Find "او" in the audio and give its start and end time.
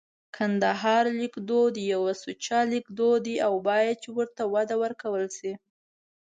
3.47-3.53